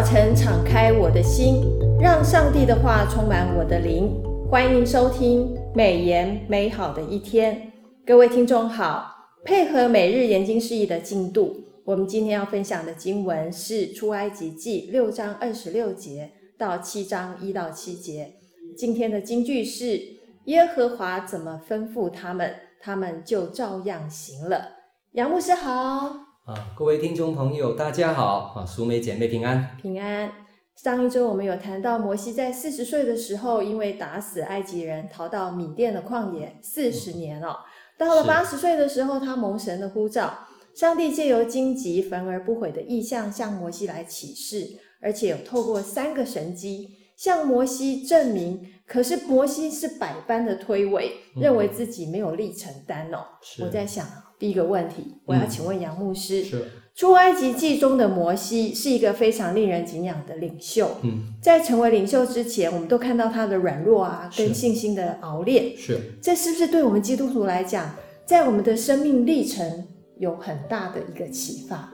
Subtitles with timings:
[0.00, 1.62] 早晨，敞开我的心，
[2.00, 4.10] 让上帝的话充满我的灵。
[4.50, 7.70] 欢迎收听美言美好的一天。
[8.06, 18.32] 各位听众好，配合每日研经释义的进度，我们今天要分享的经文是出埃及记六章二十六节到七章一到七节。
[18.78, 20.00] 今天的金句是：
[20.46, 24.66] 耶和华怎么吩咐他们，他们就照样行了。
[25.12, 26.29] 杨牧师好。
[26.50, 28.52] 啊，各位听众朋友，大家好！
[28.56, 30.32] 啊，淑美姐妹平安，平安。
[30.74, 37.56] 上一周我们有谈到摩西在四十岁的时候，因为打死埃及人，逃到缅甸的旷野四十年了。
[37.96, 44.66] 到了八十岁的时候，他蒙神的呼召，上帝借由荆棘焚而不毁的意象向摩西来启示，
[45.00, 48.66] 而且有透过三个神迹向摩西证明。
[48.88, 53.18] 可是摩西是百般的推诿，嗯、认为自己没有力承担哦。
[53.60, 54.04] 我在想。
[54.40, 56.62] 第一个问题，我要请问杨牧师：嗯、
[56.96, 60.90] 出埃及记中的摩西是一个非常令人敬仰的领袖。
[61.02, 65.76] 嗯，在成为领袖之前，我们都看到他的软弱啊，跟信心的熬炼。
[65.76, 69.84] 是，这是不是对我们基督徒来讲，在我们的生命历程
[70.18, 71.92] 有很大的一个启发？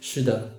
[0.00, 0.50] 是的，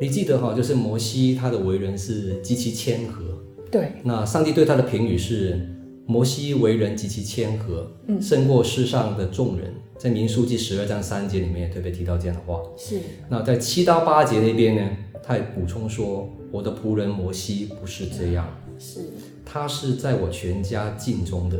[0.00, 3.24] 你记得哈，就是摩西他的为人是极其谦和。
[3.72, 5.72] 对，那上帝对他的评语是。
[6.08, 9.74] 摩西为人极其谦和，嗯，胜过世上的众人。
[9.98, 12.60] 在民数记十二章三节里面也特别提到这样的话。
[12.76, 13.00] 是。
[13.28, 18.46] 那在七到八节那边呢，他也补充说：“我的仆人摩西不是这样，
[18.78, 19.00] 是，
[19.44, 21.58] 他是在我全家尽忠的，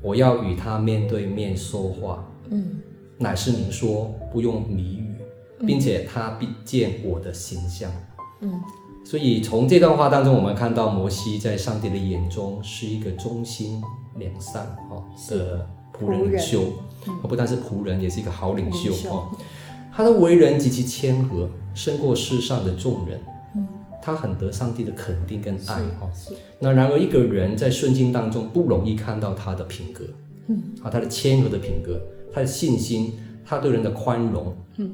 [0.00, 2.80] 我要与他面对面说话，嗯，
[3.18, 5.14] 乃是明说，不用谜语，
[5.66, 7.90] 并且他必见我的形象，
[8.40, 8.60] 嗯。”
[9.04, 13.82] 所以从这段话当中，我们看到摩西在上帝的眼中是一个忠心
[14.16, 16.60] 良善哈的仆人领袖，
[17.22, 19.28] 不但是仆人，也是一个好领袖哦。
[19.94, 23.20] 他的为人极其谦和，胜过世上的众人。
[24.04, 26.10] 他很得上帝的肯定跟爱哈。
[26.58, 30.04] 那然而一个人在顺境当中不容易看到他的品格，
[30.82, 32.00] 啊，他的谦和的品格，
[32.32, 33.12] 他的信心，
[33.44, 34.90] 他对人的宽容，嗯。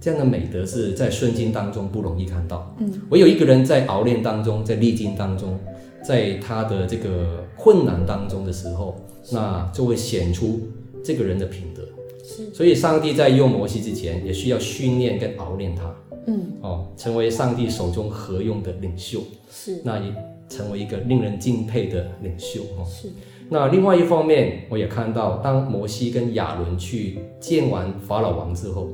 [0.00, 5.58] 这样的美德是在顺境当中不容易看到，嗯，唯有一个人在熬炼当中，在历经当中，
[6.02, 8.96] 在他的这个困难当中的时候，
[9.32, 10.60] 那就会显出
[11.08, 11.82] 这个人的品德。
[12.22, 15.96] 是，所以上帝在用摩西之前，也需要训练跟熬炼他，
[16.26, 20.12] 嗯，哦，成为上帝手中合用的领袖，是，那也
[20.50, 23.08] 成为一个令人敬佩的领袖，哦，是。
[23.48, 28.90] 那另外一方面，我也看到，当摩西跟亚伦去见完法老王之后。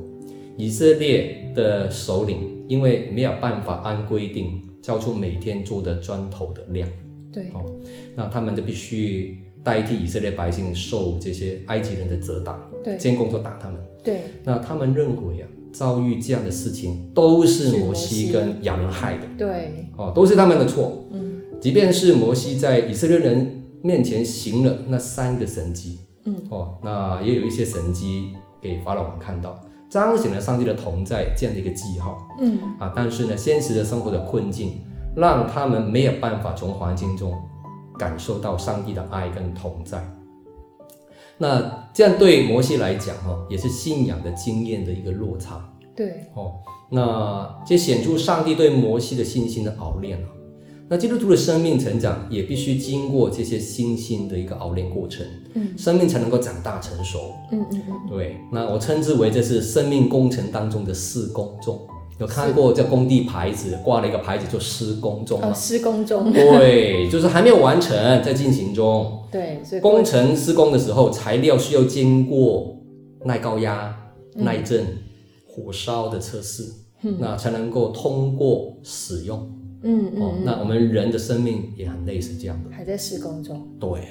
[0.57, 6.87] 以色列的首领因为没有办法按规定交出每天做的砖头的量，
[7.33, 7.65] 对，哦，
[8.15, 29.59] 那他们就必须代替以色列百姓受这些埃及人的责打，对，监工都打他们，对，那他们认为啊，遭遇这样的事情都是摩西跟亚伦害的，对，哦，都是他们的错，嗯，即便是摩西在以色列人面前行了那三个神迹，嗯，哦，那也有一些神迹给法老王看到。
[29.87, 32.59] 彰显了上帝的同在这样的一个记号，嗯。
[32.79, 34.81] 啊，但是呢，现实的生活的困境
[35.15, 37.33] 让他们没有办法从环境中
[37.97, 40.03] 感受到上帝的爱跟同在。
[41.37, 45.69] 那这样对摩西来讲，哈，也是信仰的经验的一个落差。
[45.95, 46.53] 对，哦，
[46.89, 50.17] 那这显出上帝对摩西的信心的熬炼。
[50.87, 55.25] 那基督徒的生命成长也必须经过这些信心的一个熬炼过程，
[55.55, 58.37] 嗯，生命才能够长大成熟，嗯嗯嗯，对。
[58.51, 61.79] 那我称之为这是生命工程当中的四工中，
[62.17, 67.93] 有看过在工地牌子挂了一个牌子，就施工中，哦，施工中，对， 就是还没有完成，
[68.23, 72.77] 在进行中，对，所以工程施工的时候，材料需要经过
[73.25, 73.93] 耐高压、
[74.35, 74.85] 耐震、
[75.47, 76.63] 火烧的测试，
[77.01, 79.51] 嗯，那才能够通过使用。
[79.87, 83.67] 嗯嗯，哦，那我们人的生命也很类似这样的，还在施工中。
[83.79, 84.07] 对，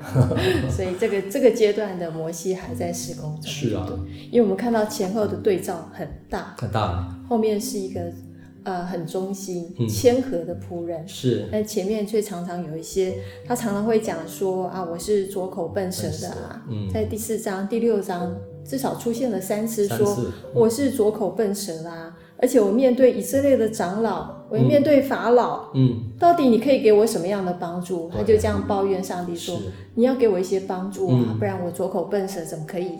[0.68, 3.42] 所以这个这个阶段的摩西还在施工中。
[3.42, 3.88] 是啊，
[4.30, 7.08] 因为我们看到前后的对照很大，很大。
[7.26, 8.12] 后面是一个
[8.64, 11.48] 呃很忠心、谦和的仆人，嗯、是。
[11.50, 13.14] 但前面却常常有一些，
[13.46, 16.62] 他常常会讲说啊，我是左口笨舌的啊。
[16.68, 18.36] 嗯，在第四章、第六章
[18.66, 22.18] 至少出现了三次说，说、嗯、我是左口笨舌啦、啊。
[22.38, 28.10] 而且我面对以色列的长老，我面对法老，嗯，到底你可以给我什么样的帮助？
[28.14, 29.58] 他就这样抱怨上帝说
[29.96, 32.98] ：“你要给我一些帮助啊，不然我左口笨舌，怎么可以？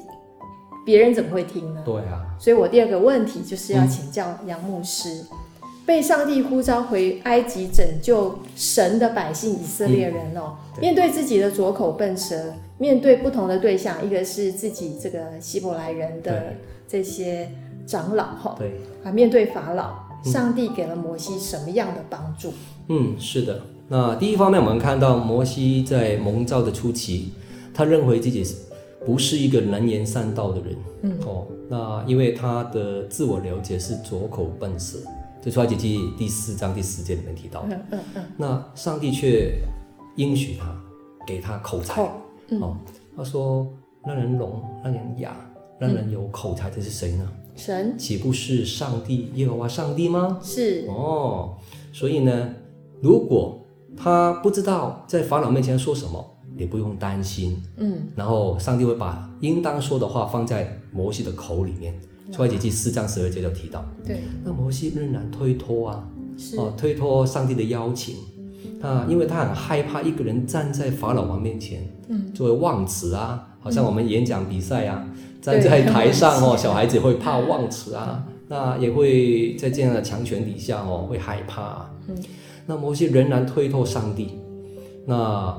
[0.87, 2.25] 别人怎么会听呢？”对啊。
[2.41, 5.23] 所以我第二个问题就是要请教杨牧师：
[5.85, 16.55] 被上帝呼召回埃及拯救神的百姓以色列人哦，面对自己的左口笨舌，面对不同的对象，一个是自己这个希伯来人的
[16.88, 17.47] 这些。
[17.87, 19.94] 长老哈，对啊，面对法老，
[20.25, 22.53] 上帝给了摩西什么样的帮助？
[22.88, 23.62] 嗯，是的。
[23.88, 27.33] 那第一方面，我们看到摩西在蒙召的初期，
[27.73, 28.44] 他认为自己
[29.05, 30.77] 不是一个能言善道的人。
[31.03, 34.99] 嗯哦，那因为他的自我了解是拙口笨舌，
[35.41, 37.77] 就出埃及记第四章第十节里面提到的。
[37.77, 38.25] 嗯嗯嗯。
[38.37, 39.61] 那上帝却
[40.17, 40.75] 应许他，
[41.25, 42.03] 给他口才。
[42.49, 42.77] 嗯、哦，
[43.17, 43.67] 他说
[44.05, 45.37] ：“让人聋，让人哑，
[45.79, 47.29] 让人有口才的是谁呢？
[47.56, 50.38] 神，岂不是上帝耶和华上帝吗？
[50.43, 50.85] 是。
[50.88, 51.56] 哦，
[51.93, 52.50] 所以呢，
[53.00, 53.58] 如果
[53.97, 56.25] 他不知道在法老面前说什么，
[56.56, 57.61] 也不用担心。
[57.76, 61.99] 嗯，然后上帝会把应当说的话放在摩西的口里面。
[62.32, 63.85] 出埃及记四章十二节就提到。
[64.05, 68.17] 对，那摩西仍然推脱啊，是哦，推脱上帝的邀请。
[68.82, 81.90] 啊，因为他很害怕一个人站在法老王面前，嗯，作为忘词啊，好像我们演讲比赛啊，嗯、站在台上哦，小孩子会怕忘词啊，嗯、那也会在这样的强权底下哦，会害怕、啊。
[82.08, 82.16] 嗯，
[82.66, 84.40] 那摩西仍然推脱上帝，
[85.06, 85.56] 那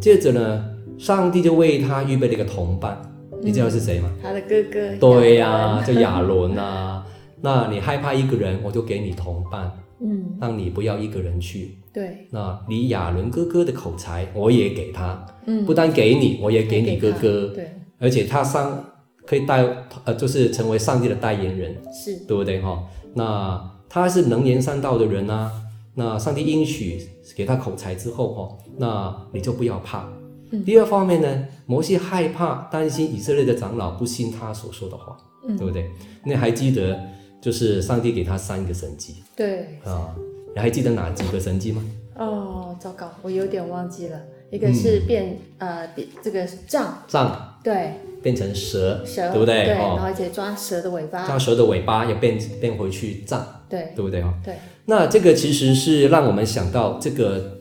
[0.00, 0.64] 接着呢，
[0.98, 3.00] 上帝就为他预备了一个同伴，
[3.30, 4.10] 嗯、你知道是谁吗？
[4.20, 4.96] 他的哥哥。
[4.98, 7.06] 对呀、啊，叫亚伦啊。
[7.40, 9.70] 那你害怕一个人，我就给你同伴，
[10.00, 11.78] 嗯，让你不要一个人去。
[11.92, 18.84] 对，那你亚伦哥哥的口才我也给他，嗯，不但给你，我也给你哥哥，对，而且他上
[19.26, 19.66] 可以代，
[20.04, 22.82] 呃，就是成为上帝的代言人，是对不对哈？
[23.14, 25.50] 那他是能言善道的人啊，
[25.94, 30.08] 那上帝应许给他口才之后哈，那你就不要怕。
[30.50, 35.16] 嗯，第二方面呢，摩西害怕担心以色列的长老不信他所说的话，
[35.48, 35.90] 嗯，对不对？
[36.24, 36.98] 那还记得
[37.40, 40.14] 就是上帝给他三个神迹，对啊。
[40.54, 41.84] 你还记得哪几个神迹吗？
[42.16, 44.18] 哦，糟糕，我有点忘记了。
[44.50, 49.64] 一个是变、嗯、呃变这个杖杖，对，变成蛇蛇，对不对？
[49.64, 54.32] 对，然后而且抓蛇的尾巴，抓蛇的尾巴也变变回去杖，对，对不对哦？
[54.44, 54.54] 对。
[54.84, 57.58] 那这个其实是让我们想到这个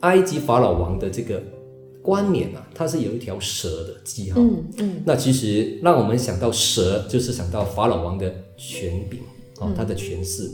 [0.00, 1.42] 埃及法老王的这个
[2.02, 4.38] 冠冕啊，它是有一条蛇的记号。
[4.38, 5.02] 嗯嗯。
[5.06, 9.20] 那其实让我们想到蛇，就是想到法老王的权柄
[9.60, 10.50] 哦，他的权势。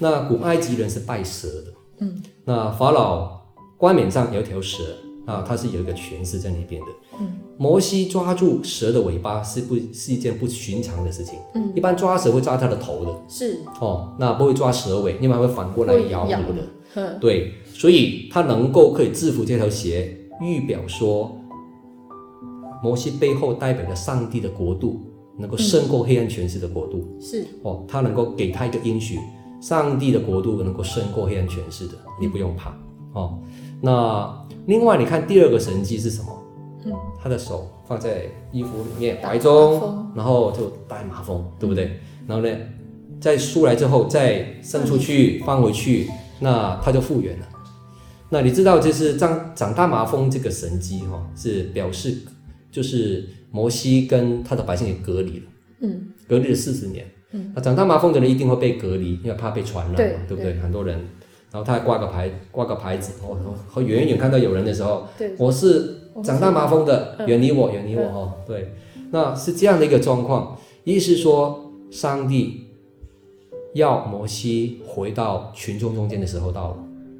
[0.00, 3.40] 那古埃及人是拜蛇的，嗯，那法老
[3.78, 4.82] 冠冕上有一条蛇
[5.26, 6.88] 啊，它是有一个权势在那边的，
[7.20, 13.60] 嗯，摩西抓住蛇的尾巴是不是一件不寻常的事情，嗯，一般抓蛇会抓它的头的，是。
[13.80, 19.88] 哦，那不会抓蛇尾，另外会反过来咬你的，嗯，对，所以他能够可以制服这条蛇，
[20.40, 21.36] 预表说
[22.82, 25.00] 摩西背后代表着上帝的国度，
[25.38, 27.46] 能够胜过黑暗权势的国度，是。
[27.62, 29.18] 哦，他能够给他一个应许。
[29.60, 32.76] 上帝的国度能够胜过黑暗权势的，你不用怕。
[33.12, 33.38] 哦。
[33.80, 36.38] 那另外，你看第二个神迹是什么？
[36.84, 36.92] 嗯，
[37.22, 42.00] 他的手放在衣服里面怀中，然后就大麻风，对不对？
[42.26, 42.56] 然后呢，
[43.20, 46.08] 再出来之后再伸出去放回去，
[46.40, 47.48] 那他就复原了。
[48.30, 52.16] 那你知道，就是长长大麻风这个神迹哈，是表示
[52.70, 55.44] 就是摩西跟他的百姓也隔离了，
[55.82, 57.04] 嗯，隔离了四十年。
[57.32, 60.54] 嗯，那长大麻风的人一定会被隔离，因为怕被传染嘛，对，对不对？
[60.60, 60.98] 很多人，
[61.52, 63.36] 然后他还挂个牌，挂个牌子，哦，
[63.68, 68.72] 和远远看到有人的时候，对，我是长大麻风的，远离我，远离我，哦，对，
[69.10, 72.68] 那是这样的一个状况，意思说，上帝
[73.74, 76.76] 要摩西回到群众中间的时候到了，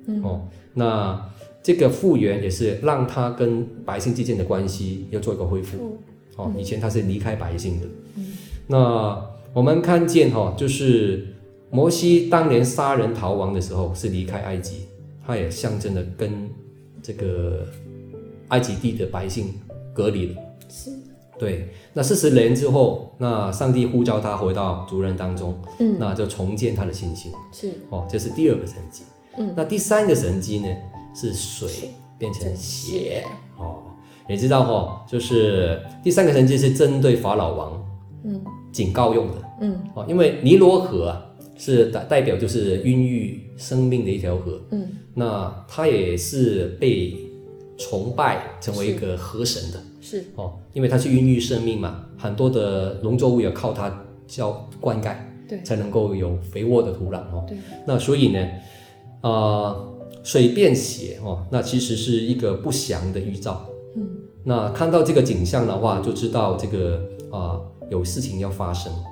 [0.06, 0.40] 嗯，哦，
[0.72, 1.30] 那
[1.62, 5.98] 这个复原也是让他跟百姓之间的关系要做一个恢复，
[6.36, 7.86] 哦，以前他是离开百姓的，
[8.16, 8.26] 嗯，
[8.66, 9.32] 那。
[9.54, 11.26] 我们看见哈，就是
[11.72, 14.82] 摩西当年杀人逃亡的时候是离开埃及，
[15.26, 16.30] 他也象征了跟
[17.02, 17.66] 这个
[18.48, 19.54] 埃及地的百姓
[19.94, 20.42] 隔离了。
[20.68, 20.90] 是，
[21.38, 21.70] 对。
[21.94, 27.32] 那四十年之后，那上帝呼召他回到族人当中，嗯，那就重建他的信心。
[27.52, 29.04] 是，哦，这是第二个神迹。
[29.38, 30.68] 嗯，那第三个神迹呢，
[31.14, 31.88] 是水
[32.18, 33.24] 变成血。
[33.56, 33.78] 哦，
[34.28, 37.82] 你知道哈，就是第三个神迹是针对法老王。
[38.24, 38.38] 嗯。
[38.72, 41.22] 警告用的，嗯，哦，因为尼罗河啊，
[41.56, 47.14] 是代代表就是孕育生命的一条河，嗯，那它也是被
[47.78, 50.24] 崇拜成为一个河神的，是。
[50.34, 55.14] 哦，因为它是孕育生命嘛，很多的农作物要靠它浇灌溉，
[55.48, 57.56] 对，才能够有肥沃的土壤哦，对，
[57.86, 58.40] 那所以呢，
[59.20, 63.64] 啊、呃，水变血哦，那其实是一个不祥的预兆，
[63.96, 64.08] 嗯，
[64.44, 66.96] 那看到这个景象的话，就知道这个
[67.30, 67.38] 啊。
[67.38, 69.04] 呃有事情要发生，嗯，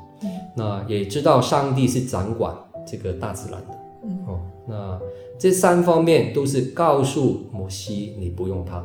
[0.56, 2.54] 那也知道上帝是掌管
[2.86, 5.00] 这个大自然的，嗯，哦，那
[5.38, 8.84] 这三方面都是告诉摩西，你不用怕，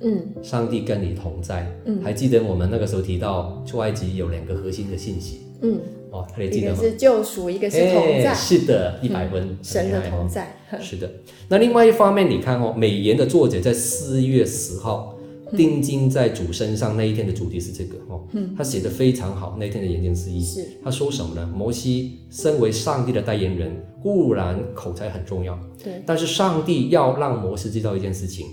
[0.00, 1.70] 嗯，上帝跟你同在。
[1.84, 5.42] 嗯，还记得我们那个时候提到出埃及有两个核心的信息。
[5.60, 6.76] 嗯，哦，还记得吗？
[6.78, 8.34] 一个是救赎，一个是同在。
[8.34, 10.56] 是的，一百分，神的同在。
[10.80, 11.08] 是的。
[11.48, 15.11] 那另外一方面，你看哦，美言的作者在四月十号。
[15.56, 19.56] 定睛在主身上那一天的主题是这个哦，嗯，他写的非常好。
[19.58, 21.50] 那一天的演讲之一是他说什么呢？
[21.54, 23.70] 摩西身为上帝的代言人，
[24.02, 28.46] 固然口才很重要，对，但是上帝要让摩西知道一件事情，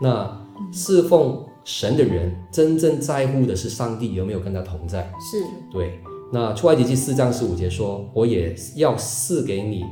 [0.00, 5.98] 那侍奉神的人真正在乎的是上帝有没有跟他同在，是对。
[6.32, 9.84] 那出埃及记四章十五节说，我也要赐给你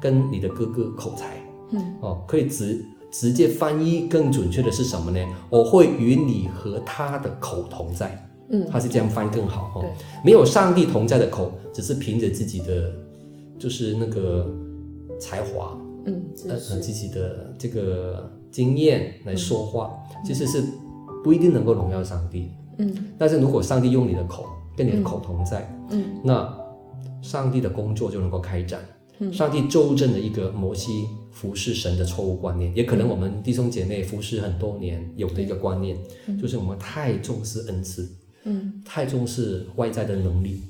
[0.00, 1.36] 跟你的哥哥口才，
[1.72, 2.84] 嗯，哦，可以直。
[3.14, 5.24] 直接翻译更准确的是什么呢？
[5.48, 8.28] 我会与你和他的口同在。
[8.48, 9.80] 嗯，他是这样翻更好哈。
[9.80, 9.90] 对，
[10.24, 12.90] 没有上帝同在的口，只是凭着自己的
[13.56, 14.52] 就是那个
[15.20, 20.64] 才华，嗯，呃，自己的这个经验来说话，嗯，其实是
[21.22, 22.50] 不一定能够荣耀上帝。
[22.78, 24.44] 嗯，但是如果上帝用你的口
[24.76, 26.52] 跟你的口同在，嗯，那
[27.22, 28.80] 上帝的工作就能够开展。
[29.32, 35.96] 上帝纠正了一个摩西服侍神的错误观念，也可能我们弟兄姐妹服侍很多年有的一个观念，
[36.40, 38.08] 就是我们太重视恩赐，
[38.44, 40.62] 嗯，太重视外在的能力，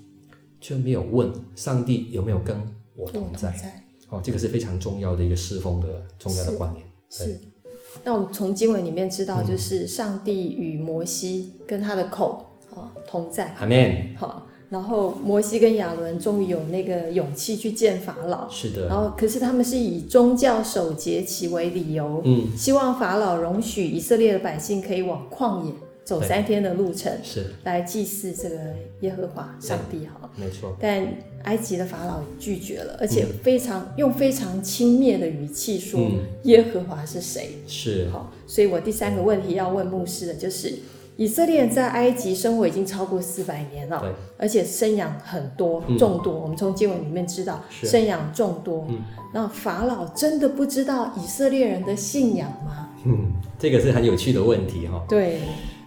[0.60, 2.56] 却没有问上帝有没有跟
[2.94, 3.82] 我同在。
[4.10, 6.84] 哦，这个是非常重要的一个侍奉的重要的观念。
[7.10, 7.40] 是。
[8.04, 13.54] 那我们从经文里面知道，就是上帝与摩西跟他的口啊同在。
[13.54, 14.14] 阿门。
[14.16, 14.43] 好。
[14.70, 18.88] 然后摩西跟亚伦终于有那个勇气去见法老，是的。
[18.88, 28.56] 然后可是他们是以宗教守节期为理由，嗯，希望法老容许以色列的百姓可以往旷野走三天的路程，是来祭祀这个
[29.00, 30.76] 耶和华上帝哈，没错。
[30.80, 31.06] 但
[31.44, 37.50] 埃及的法老拒绝了，而且非常、嗯、用非常轻蔑的语气说、嗯、耶和华是谁？
[37.68, 40.74] 是好，所以我第三个问题要问牧师的就是。
[41.16, 44.02] 以色列人在埃及生活已经超过四百年了，
[44.36, 46.32] 而且生养很多众多。
[46.32, 48.86] 我们从经文里面知道，生养众多。
[48.88, 48.98] 嗯
[49.32, 52.90] 那法老真的不知道以色列人的信仰吗？
[53.04, 55.04] 嗯，这个是很有趣的问题哈。
[55.08, 55.40] 对。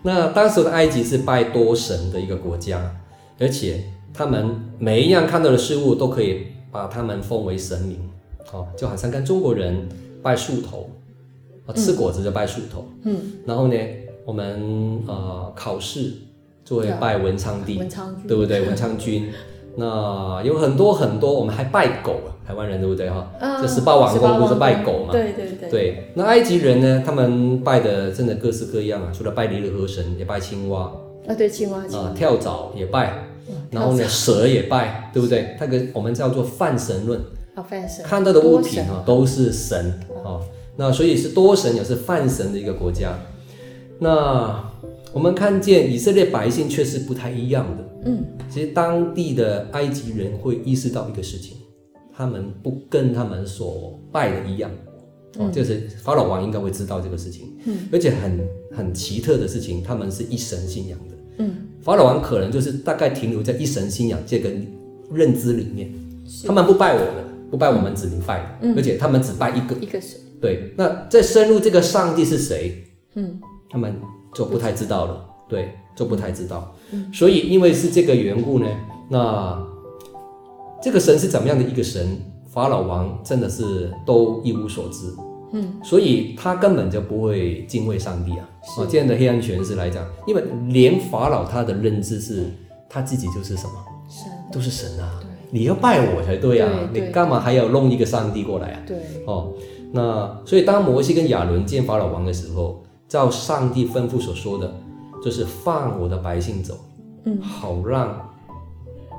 [0.04, 2.94] 那当时的埃及是拜多神的一个国家，
[3.40, 7.98] 而且他们每一样看到的事物都可以把他们奉为神明，
[8.52, 9.88] 哦，就好像跟中国人
[10.22, 10.90] 拜树头，
[11.66, 12.86] 啊吃果子就拜树头。
[13.04, 13.18] 嗯。
[13.46, 13.76] 然后呢？
[14.28, 16.12] 我们呃考试
[16.66, 18.60] 就会拜文昌帝，文昌君，对不对？
[18.68, 19.30] 文昌君，
[19.78, 22.16] 那有很多很多，我们还拜狗，
[22.46, 23.26] 台湾人对不对哈？
[23.62, 25.14] 这十八王公不是拜狗嘛？
[25.14, 25.70] 对对对。
[25.70, 27.02] 对，那埃及人呢？
[27.06, 30.92] 他们拜的真的各式各样啊，除了拜尼罗河神，也拜青蛙
[31.26, 33.30] 啊，对青蛙啊，跳蚤也拜，
[33.72, 35.56] 然后呢蛇也拜，对不对？
[35.58, 37.22] 那个我们叫做泛神论，
[37.70, 40.42] 泛神，看到的物品啊都是神啊，
[40.76, 43.14] 那所以是多神也是泛神的一个国家。
[44.00, 44.64] 那
[45.14, 47.84] 我们看见以色列百姓却是不太一样的。
[48.06, 51.58] 嗯，其实当地的埃及人会意识到一个事情，
[52.16, 54.70] 他们不跟他们所拜的一样。
[55.40, 57.54] 哦，就是法老王应该会知道这个事情。
[57.66, 61.16] 嗯，而且很很奇特的事情，他们是一神信仰的。
[61.40, 64.50] 嗯，法老王可能就是大概停留在一神信仰这个
[65.12, 65.92] 认知里面，
[66.46, 68.68] 他们不拜我们，不拜我们子民拜的。
[68.68, 70.20] 嗯，而且他们只拜一个一个神。
[70.40, 72.84] 对，那再深入这个上帝是谁？
[73.16, 73.40] 嗯。
[73.70, 74.00] 他们
[74.34, 76.74] 就不太知道了，对，就不太知道。
[76.92, 78.68] 嗯，所以因为是这个缘故呢，
[79.10, 79.62] 那
[80.82, 82.18] 这个神是怎么样的一个神？
[82.48, 85.14] 法老王真的是都一无所知。
[85.52, 88.50] 嗯，所以他根本就不会敬畏上帝啊。
[88.80, 92.46] 啊，这样的黑暗权势来讲，因为连法老他的认知是
[92.90, 93.74] 他自己就是什么
[94.10, 95.20] 神，都是神啊。
[95.22, 98.82] 对，你要拜我才对啊，你干嘛还要弄一个上帝过来啊？
[98.88, 99.54] 对，哦，
[99.92, 102.82] 那所以当摩西跟亚伦见法老王的时候。
[103.08, 104.74] 照上帝吩咐所说的，
[105.24, 106.78] 就是放我的百姓走，
[107.24, 108.30] 嗯，好让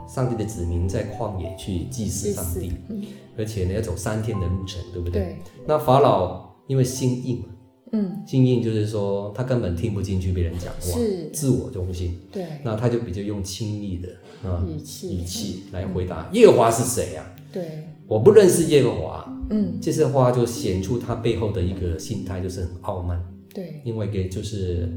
[0.06, 3.02] 上帝的子民在旷野去祭祀上帝，嗯，
[3.36, 5.22] 而且呢要走三天的路程，对不对？
[5.22, 5.38] 对。
[5.66, 7.44] 那法老因为心硬，
[7.92, 12.44] 嗯，心硬就是说他根本听不进去别人讲话，是自我中心，对。
[12.62, 14.08] 那他就比较用轻易的
[14.48, 17.24] 啊语气语气来回答耶和华是谁啊？
[17.50, 23.18] 对，我不认识耶和华，嗯，这些话就显出他背后的一个心态，就是很傲慢。
[23.58, 24.88] 对，另外一个就是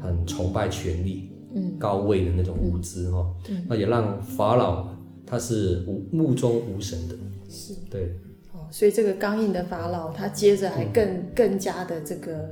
[0.00, 4.88] 很崇拜权力、嗯，高位的那种无知哈，嗯，那也让法老
[5.26, 7.14] 他是无目中无神的，
[7.46, 8.04] 是，对，
[8.54, 12.48] 哦，所以这个刚硬的法老，他接着还更、嗯、更加的这个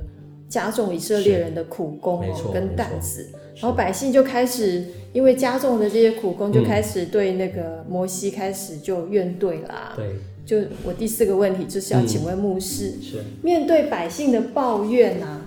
[0.47, 10.13] 加重以色列人的苦工哦，跟担子，然后百姓就开始因为加重的这些苦工，就开始对那个摩西开始就怨怼啦，对。
[10.45, 13.23] 就我第四个问题就是要请问牧师，嗯、是。
[13.41, 15.44] 面对百姓的抱怨呐、啊，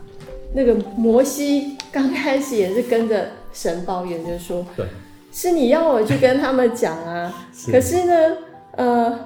[0.54, 4.86] 那个摩西刚开始也是跟着神抱怨，就是说，对，
[5.32, 8.36] 是你要我去跟他们讲啊， 是可是呢，
[8.76, 9.18] 呃，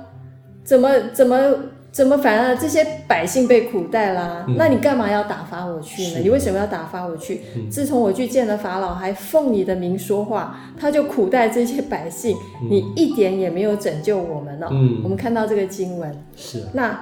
[0.64, 1.54] 怎么怎么
[1.92, 4.44] 怎么反而这些百姓被苦待啦？
[4.48, 6.18] 嗯、那你干嘛要打发我去呢？
[6.22, 7.42] 你为什么要打发我去？
[7.54, 14.68] 嗯、自从我去见了法老，还奉你的名说话，他就苦待这些百姓，嗯、你一点也没有拯救我们哦。
[14.72, 16.98] 嗯、我们看到这个经文，是那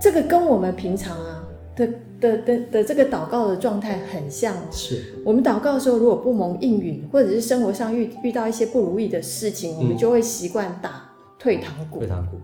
[0.00, 1.42] 这个跟我们平常啊。
[1.76, 1.86] 的
[2.26, 12.00] 的的的这个祷告的状态很像，是我们祷告的时候，如果不蒙应允，或者是生活上遇遇到一些不如意的事情，嗯、我们就会习惯打退堂鼓。
[12.00, 12.38] 退堂鼓，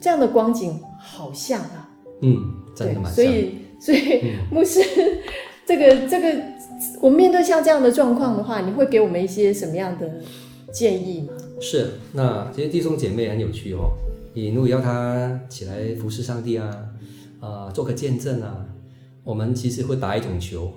[0.00, 1.88] 这样的光景好像啊，
[2.22, 2.36] 嗯，
[2.74, 3.14] 真的蛮像。
[3.14, 4.80] 所以，所以、嗯、 牧师，
[5.64, 6.42] 这个这个，
[7.00, 10.10] 我们面对像这样的状况的话，你会给我们一些什么样的
[10.72, 11.32] 建议吗？
[11.60, 13.90] 是，那这些弟兄姐妹很有趣哦，
[14.34, 16.70] 你如果要他起来服侍上帝啊。
[17.40, 18.64] 啊、呃，做个见证啊！
[19.24, 20.70] 我们其实会打一种球，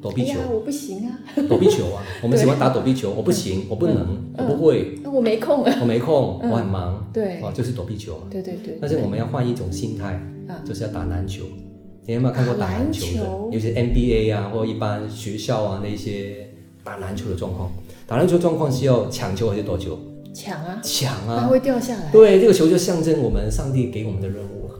[0.00, 0.38] 躲避球。
[0.38, 1.18] 哎、我不行啊！
[1.48, 2.02] 躲避球啊！
[2.22, 3.10] 我们喜欢打躲避球。
[3.10, 3.96] 我不行，嗯、我不能，
[4.36, 5.00] 嗯、我不会。
[5.12, 5.64] 我没空。
[5.80, 7.10] 我没空，嗯、我很忙。
[7.12, 7.40] 对。
[7.42, 8.26] 哦，就是躲避球嘛。
[8.30, 8.78] 对对对。
[8.80, 11.42] 但是我们要换一种心态，嗯、就是要打篮球。
[12.06, 13.54] 你有没有看过打篮球的？
[13.54, 16.48] 有些 NBA 啊，或一般学校啊那些
[16.84, 17.72] 打篮球的状况。
[18.06, 19.98] 打篮球状况是要抢球还是躲球？
[20.32, 20.80] 抢啊！
[20.82, 21.38] 抢啊！
[21.40, 22.12] 它会掉下来。
[22.12, 24.70] 对，这个球就象征我们上帝给我们的任务。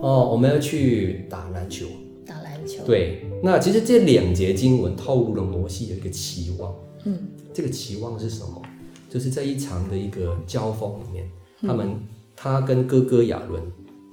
[0.00, 1.86] 哦，我们要去打篮球。
[2.26, 2.82] 打篮球。
[2.84, 6.74] 对，那其实这两节经文透露了摩西的一个期望。
[7.04, 8.62] 嗯，这个期望是什么？
[9.08, 11.28] 就是在一场的一个交锋里面，
[11.62, 11.88] 嗯、他们
[12.36, 13.60] 他跟哥哥亚伦，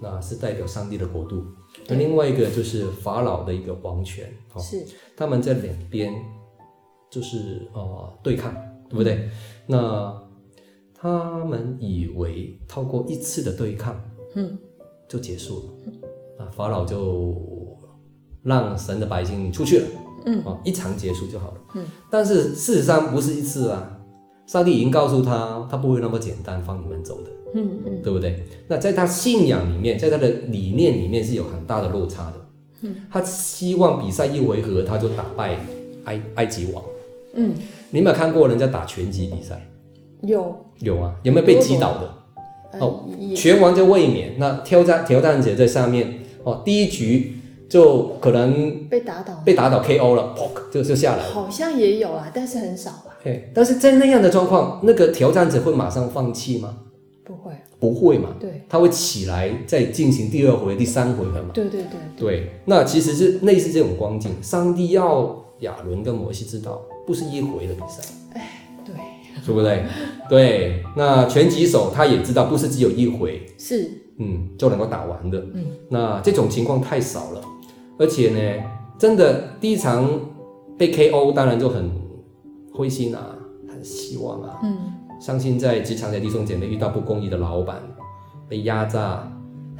[0.02, 1.44] 那是代表上帝的国度；
[1.88, 4.26] 那另外一个就是法老的一个王权。
[4.56, 4.84] 哦、是。
[5.16, 6.14] 他们在两边
[7.12, 8.54] 就是呃对抗，
[8.90, 9.14] 对不对？
[9.14, 9.32] 嗯、
[9.68, 10.24] 那
[10.96, 14.02] 他们以为透过一次的对抗，
[14.34, 14.58] 嗯。
[15.08, 17.36] 就结束了，啊，法老就
[18.44, 19.86] 让神的百姓出去了，
[20.26, 24.00] 嗯，啊，一场结束就好了，嗯，但是事实上不是一次啊，
[24.46, 28.44] 上帝已经告诉他，他不会那么简单放你们走的，嗯嗯，对不对？
[28.68, 32.34] 那在他信仰里面，在他的理念里面是有很大的落差的，
[32.82, 35.58] 嗯，他希望比赛一回合他就打败
[36.06, 36.84] 埃埃及王，
[37.34, 37.54] 嗯，
[37.92, 39.70] 你有没有看过人家打拳击比赛？
[40.22, 42.14] 有，有啊，有没有被击倒的？
[42.80, 47.34] 哦，拳王就卫冕，那挑战挑战者在上面哦，第一局
[47.70, 51.34] 就可能被打倒，被打倒 KO 了，砰，就就下来了。
[51.34, 53.18] 好像也有啊，但是很少吧。
[53.24, 56.78] 对，但是在那样的状况，那个挑战者会马上放弃吗？
[57.26, 58.30] 不会，不会嘛。
[58.40, 61.50] 对，他会起来再进行第二回、第三回合嘛。
[61.54, 62.40] 对对对对。
[62.40, 68.02] 对，那其实是类似这种光景，上帝要亚伦跟摩西知道，不是一回的比赛。
[69.48, 69.54] 哎。
[69.54, 69.86] 对不对？
[70.30, 75.40] 对，那拳击手他也知道，不是只有一回，是，嗯，就能够打完的。
[75.54, 77.42] 嗯，那这种情况太少了，
[77.98, 78.64] 而且呢，
[79.00, 80.06] 真的第一场
[80.78, 81.90] 被 KO，当然就很
[82.74, 83.38] 灰心啊，
[83.70, 84.60] 很希望啊。
[84.64, 84.78] 嗯，
[85.22, 87.82] 相信在职场的弟兄姐妹遇到不公义的老板，
[88.50, 89.32] 被压榨，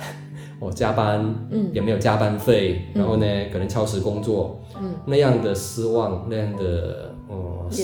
[0.62, 1.20] 哦，加班，
[1.52, 7.78] 嗯，也没有加班费，嗯、然后呢，可能超时工作，嗯，那样的失望，那样的，哦、嗯。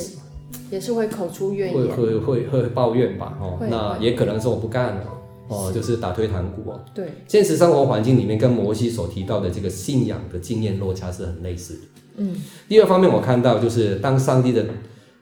[0.74, 5.06] 也是会口出怨言，会会会会抱怨吧，哦，那也可能是我不干了，
[5.48, 6.80] 哦，就是打退堂鼓哦。
[6.96, 11.82] 对，现实生活环境里面跟摩西所提到的这个信仰的经验落差是很类似的。
[12.16, 12.36] 嗯，
[12.68, 14.66] 第二方面我看到就是当上帝的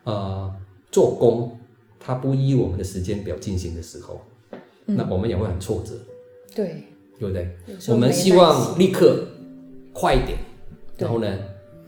[0.06, 0.50] 呃
[0.90, 1.52] 做工，
[2.00, 4.22] 他不依我们的时间表进行的时候，
[4.86, 5.92] 嗯、那我们也会很挫折。
[6.56, 6.86] 对，
[7.20, 7.50] 对不对？
[7.90, 9.26] 我们希望立刻
[9.92, 10.38] 快一点，
[10.98, 11.28] 然后呢，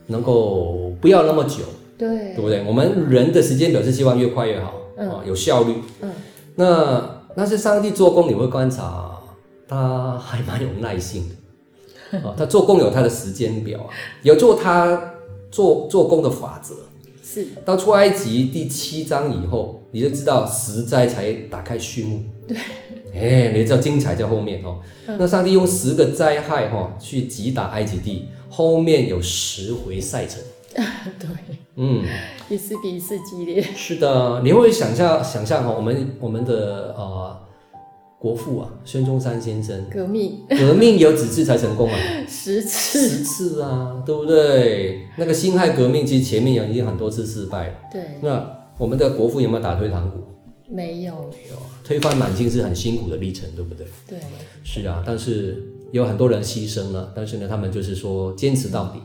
[0.08, 1.62] 能够不要那么久。
[2.04, 2.62] 对，对不对？
[2.66, 5.74] 我们人的时间表是希望越快越好，啊、嗯，有效率。
[6.02, 6.10] 嗯，
[6.56, 9.18] 那那是上帝做工，你会观察，
[9.66, 11.30] 他还蛮有耐心
[12.12, 13.88] 的，啊， 他做工有他的时间表啊，
[14.22, 15.14] 有做他
[15.50, 16.74] 做做工的法则。
[17.22, 22.22] 是，到出埃及第七章以后，你就知道十灾才打开序幕。
[22.46, 22.56] 对，
[23.14, 24.78] 哎，你知道精彩在后面哦。
[25.06, 30.42] 嗯、那上帝用十个灾害哈去击打埃及地，后面有十回赛程。
[31.18, 31.28] 对，
[31.76, 32.04] 嗯，
[32.48, 33.62] 一次比一次激烈。
[33.62, 37.36] 是的，你会想象想象哈，我们我们的呃
[38.18, 41.98] 国父啊，孙中山先生，革命革命有几次才成功啊？
[42.26, 45.06] 十次，十次啊，对不对？
[45.16, 47.74] 那个辛亥革命其实前面有已经很多次失败了。
[47.92, 48.44] 对，那
[48.78, 50.18] 我们的国父有没有打退堂鼓？
[50.68, 53.86] 没有，没有，推翻满清是很辛苦的历程，对不对？
[54.08, 54.18] 对，
[54.64, 59.00] 是啊，但是有很多人牺牲了，但是呢，他们就是说坚持到底。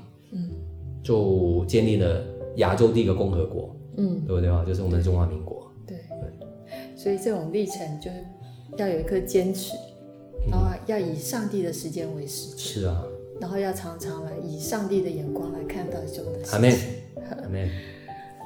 [1.03, 2.23] 就建立了
[2.57, 4.63] 亚洲第一个共和国，嗯，对不对啊？
[4.67, 5.71] 就是我们的中华民国。
[5.87, 8.17] 对，对，所以这种历程就是
[8.77, 9.73] 要有一颗坚持，
[10.51, 12.57] 然后要以上帝的时间为时。
[12.57, 13.03] 是啊，
[13.39, 16.53] 然后要常常来以上帝的眼光来看待所有的事情。
[16.53, 16.71] 阿门，
[17.43, 17.69] 阿门。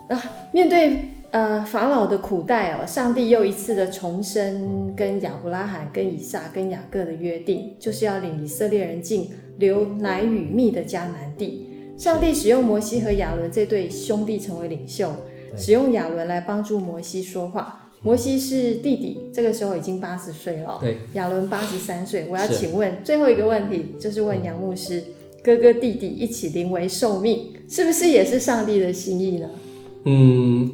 [0.09, 0.99] 啊，面对
[1.31, 11.69] 呃法老的苦待哦，上帝又一次的重申跟亚伯拉罕、跟以撒、跟雅各的约定，就是要领以色列人进流奶与蜜的迦南地。
[11.97, 15.11] 上帝使用摩西和亚伦这对兄弟成为领袖，
[15.55, 17.79] 使用亚伦来帮助摩西说话。
[18.01, 20.77] 摩西是弟弟，这个时候已经八十岁了。
[20.81, 22.25] 对，亚伦八十三岁。
[22.29, 25.01] 我要请问最后一个问题，就是问杨牧师，
[25.41, 29.47] 哥哥弟弟一起临危受命，是不是也是上帝的心意呢？
[30.03, 30.69] 嗯，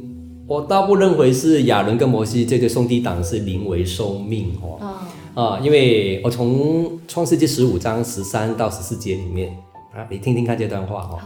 [0.47, 4.77] 我倒不认为是亚伦跟摩西这对兄弟党是临危受命哦。
[4.79, 9.55] 啊、哦呃，因为我从创世纪十五章十三到十四节里面
[9.93, 11.19] 啊，你听听看这段话哦。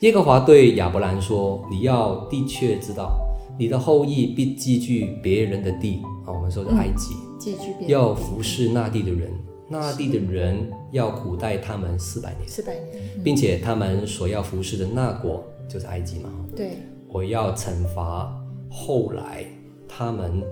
[0.00, 3.18] 耶和华对亚伯兰说：“你要的确知道。”
[3.58, 9.30] 你的后裔必寄居别人的地啊，我们说的埃及，寄居别人要服侍那地的人，
[9.68, 16.30] 那地的人要苦待他们四百年，四百年，并且他们所要服侍的那国就是埃及嘛。
[16.56, 18.34] 对，我要惩罚
[18.70, 19.44] 后来
[19.86, 20.42] 他们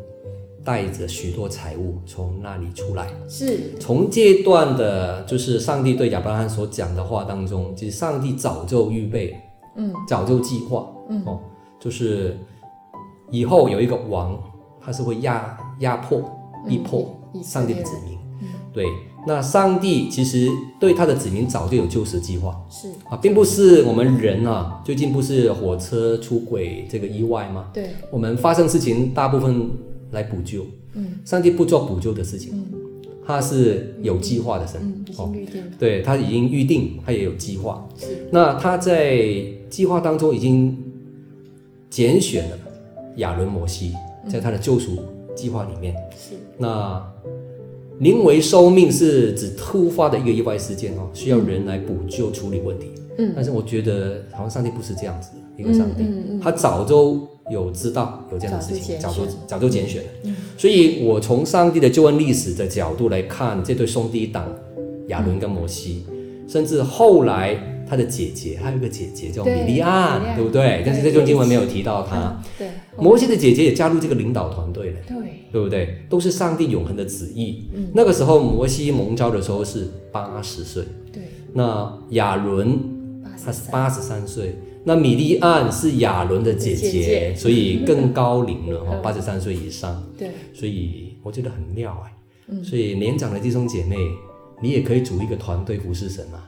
[0.65, 3.09] 带着许多财物从那里出来。
[3.29, 9.37] 是，从这段的，就是上帝对亚伯拉罕所讲的话当中，其实上帝早就预备，
[9.77, 11.41] 嗯，早就计划，嗯，哦，
[11.79, 12.37] 就是。
[13.33, 14.37] 以后有一个王，
[14.81, 16.21] 他是会压压迫、
[16.67, 18.19] 逼迫上帝的子民。
[18.43, 18.85] 嗯、对，
[19.25, 20.49] 那上帝其实
[20.81, 22.61] 对他的子民早就有救赎计划。
[22.69, 27.67] 是啊，并不是我们人啊，最近不是火车出轨这个意外吗？
[27.73, 29.71] 对，我们发生事情大部分
[30.11, 30.67] 来补救。
[30.95, 32.65] 嗯，上帝不做补救的事情，嗯、
[33.27, 34.81] 他是有计划的神。
[34.83, 35.63] 嗯，已经预定。
[35.79, 37.89] 对，他已经预定，他也有计划。
[37.97, 40.77] 是，那他在计划当中已经
[41.89, 42.59] 拣选了。
[43.17, 43.93] 亚伦、摩西
[44.29, 44.99] 在他的救赎
[45.35, 47.13] 计划里面，嗯、是那
[47.99, 52.87] 临危受命是指突发的一个意外事件哦，需要人来补救处理问题。
[53.19, 56.05] 嗯，但是我觉得好像上帝不是这样子的一个上帝，
[56.41, 60.09] 他早就有知道有这样的事情，早就早就拣选了。
[60.25, 64.47] 嗯，所以我从上帝的救恩历史的角度来看，这对兄弟党
[65.09, 67.67] 亚伦跟摩西，嗯、甚至后来。
[67.91, 70.63] 他的姐姐，还有一个姐姐叫米利安，对，对不对？
[70.63, 72.41] 对，但是这段经文没有提到他。
[72.57, 74.97] 对，摩西的姐姐也加入这个领导团队了。
[75.09, 75.17] 对，
[75.51, 75.99] 对不对？
[76.09, 77.69] 都是上帝永恒的旨意。
[77.75, 80.85] 嗯，那个时候摩西蒙召的时候是八十岁。
[81.13, 82.79] 对，那亚伦
[83.45, 90.03] 他是八十三岁，那米利安是亚伦的姐姐，姐姐所以更高龄了哈，八十三岁以上。
[90.17, 92.13] 对，所以我觉得很妙哎。
[92.49, 93.97] 嗯，所以年长的弟兄姐妹，
[94.63, 96.43] 你也可以组一个团队服侍神嘛。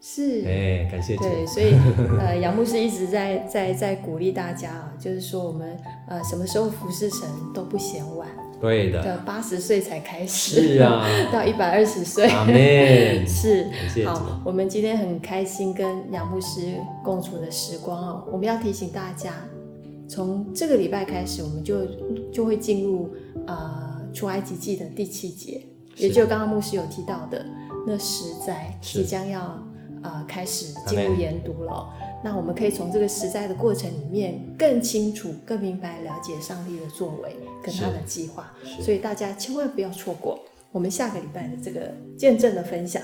[0.00, 1.16] 是，哎、欸，感谢。
[1.16, 1.74] 对，所以
[2.18, 8.28] 呃， 杨牧师一直在在在鼓励大家啊，就是说我们呃什么时候服侍神都不嫌晚。
[8.60, 9.02] 对的。
[9.02, 10.76] 的八十岁才开始。
[10.76, 11.06] 是啊。
[11.32, 12.28] 到一百二十岁。
[13.26, 13.70] 是。
[14.06, 19.32] 好，我们今天很开心跟杨牧师共处的时光哦，我们要提醒大家，
[20.08, 21.86] 从这个礼拜开始，我们就
[22.32, 23.14] 就会进入
[23.46, 25.60] 呃出埃及记的第七节，
[25.96, 27.44] 也就刚刚牧师有提到的
[27.86, 29.58] 那十灾即将要。
[30.04, 31.88] 啊、呃，开始进入研读了。
[32.24, 38.50] 那我们可以从这个实在的过程里面更清楚、更明白了解上帝的作为跟他的计划。
[38.80, 40.40] 所以大家千万不要错过
[40.72, 43.02] 我们下个礼拜的这个见证的分享。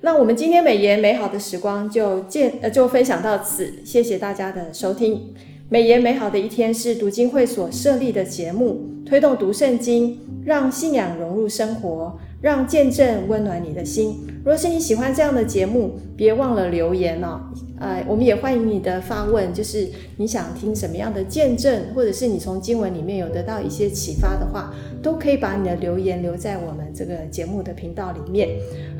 [0.00, 5.32] 那我们今天美言美好的时光就见呃就分享到此，谢谢大家的收听。
[5.68, 12.18] 美言美好的一天是读经会所设立的节目，推动读圣经，让信仰融入生活。
[12.40, 14.26] 让见证温暖你的心。
[14.44, 17.40] 若是你喜欢这样的节目，别忘了留言哦。
[17.80, 28.48] 呃，我们也欢迎你的发问，就是你想听什么样的见证，或者是你从经文里面有得到一些启发的话，都可以把你的留言留在我们这个节目的频道里面，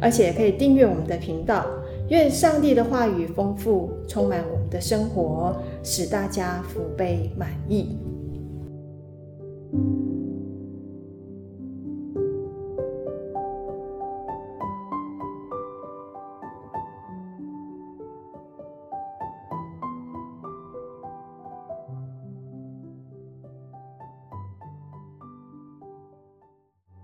[0.01, 1.67] 而且可以订阅我们的频道。
[2.09, 7.99] 愿上帝的话语丰富充满我们的生活，使大家福杯满溢。